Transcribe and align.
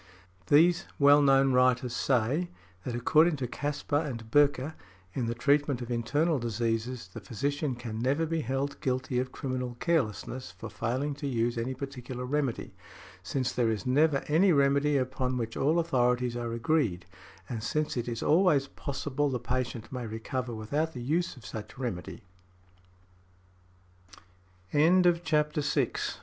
These 0.47 0.85
well 0.97 1.21
known 1.21 1.53
writers 1.53 1.95
say, 1.95 2.49
that 2.85 2.95
according 2.95 3.35
to 3.35 3.45
Caspar 3.47 3.97
and 4.01 4.31
Böcker, 4.31 4.73
in 5.13 5.27
the 5.27 5.35
treatment 5.35 5.79
of 5.79 5.91
internal 5.91 6.39
diseases, 6.39 7.09
the 7.13 7.19
physician 7.19 7.75
can 7.75 7.99
never 7.99 8.25
be 8.25 8.41
held 8.41 8.81
guilty 8.81 9.19
of 9.19 9.31
criminal 9.31 9.77
carelessness 9.79 10.49
for 10.57 10.71
failing 10.71 11.13
to 11.13 11.27
use 11.27 11.55
any 11.55 11.75
particular 11.75 12.25
remedy, 12.25 12.73
since 13.21 13.51
there 13.51 13.69
is 13.69 13.85
never 13.85 14.23
any 14.27 14.51
remedy 14.51 14.97
upon 14.97 15.37
which 15.37 15.55
all 15.55 15.77
authorities 15.77 16.35
are 16.35 16.51
agreed, 16.51 17.05
and 17.47 17.61
since 17.61 17.95
it 17.95 18.07
is 18.07 18.23
always 18.23 18.65
possible 18.69 19.29
the 19.29 19.39
patient 19.39 19.91
may 19.91 20.07
recover 20.07 20.55
without 20.55 20.93
the 20.93 21.03
use 21.03 21.37
of 21.37 21.45
such 21.45 21.77
remedy. 21.77 22.23
|93| 24.73 25.23
CHAPTER 25.23 25.61
VII. 25.61 25.99